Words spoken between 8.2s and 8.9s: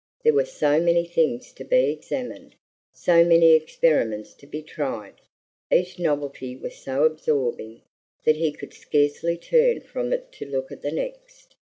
that he could